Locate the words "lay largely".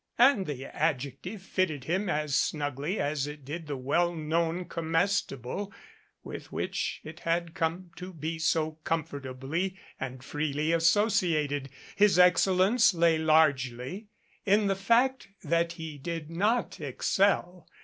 12.95-14.07